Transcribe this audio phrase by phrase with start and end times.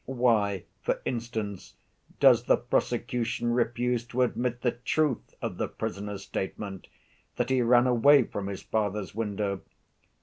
[0.07, 1.75] Why, for instance,
[2.19, 6.87] does the prosecution refuse to admit the truth of the prisoner's statement
[7.35, 9.61] that he ran away from his father's window?